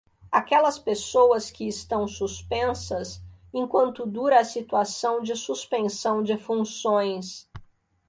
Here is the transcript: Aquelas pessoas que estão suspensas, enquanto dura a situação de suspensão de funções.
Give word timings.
Aquelas 0.31 0.79
pessoas 0.79 1.51
que 1.51 1.67
estão 1.67 2.07
suspensas, 2.07 3.21
enquanto 3.53 4.03
dura 4.03 4.39
a 4.39 4.43
situação 4.43 5.21
de 5.21 5.35
suspensão 5.35 6.23
de 6.23 6.35
funções. 6.39 7.47